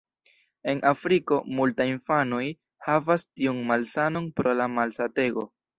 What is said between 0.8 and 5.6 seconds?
Afriko multa infanoj havas tiun malsanon pro la malsatego.